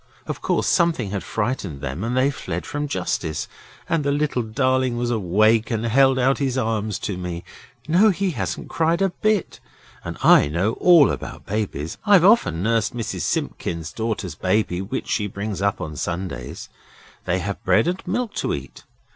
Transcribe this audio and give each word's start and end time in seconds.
Of 0.25 0.41
course 0.41 0.65
something 0.65 1.11
had 1.11 1.21
frightened 1.23 1.79
them 1.79 2.03
and 2.03 2.17
they 2.17 2.31
fled 2.31 2.65
from 2.65 2.87
justice. 2.87 3.47
And 3.87 4.03
the 4.03 4.11
little 4.11 4.41
darling 4.41 4.97
was 4.97 5.11
awake 5.11 5.69
and 5.69 5.85
held 5.85 6.17
out 6.17 6.39
his 6.39 6.57
arms 6.57 6.97
to 7.01 7.17
me. 7.19 7.43
No, 7.87 8.09
he 8.09 8.31
hasn't 8.31 8.67
cried 8.67 9.03
a 9.03 9.09
bit, 9.09 9.59
and 10.03 10.17
I 10.23 10.47
know 10.47 10.73
all 10.73 11.11
about 11.11 11.45
babies; 11.45 11.99
I've 12.03 12.25
often 12.25 12.63
nursed 12.63 12.95
Mrs 12.95 13.21
Simpkins's 13.21 13.93
daughter's 13.93 14.33
baby 14.33 14.81
when 14.81 15.03
she 15.03 15.27
brings 15.27 15.61
it 15.61 15.65
up 15.65 15.79
on 15.79 15.95
Sundays. 15.95 16.67
They 17.25 17.37
have 17.37 17.63
bread 17.63 17.87
and 17.87 18.01
milk 18.07 18.33
to 18.37 18.55
eat. 18.55 18.83